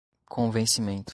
[0.29, 1.03] convencimento